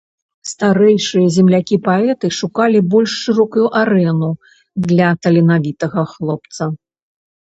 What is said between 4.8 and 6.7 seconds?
для таленавітага хлопца.